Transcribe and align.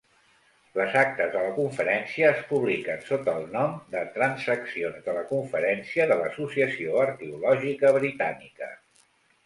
Les 0.77 0.95
actes 1.01 1.27
de 1.35 1.43
la 1.47 1.51
conferència 1.57 2.31
es 2.37 2.39
publiquen 2.53 3.05
sota 3.11 3.37
el 3.41 3.45
nom 3.57 3.77
de 3.93 4.03
"Transaccions 4.17 5.07
de 5.11 5.17
la 5.21 5.25
conferència 5.35 6.11
de 6.13 6.21
l'Associació 6.25 7.01
Arqueològica 7.07 7.97
Britànica". 8.03 8.77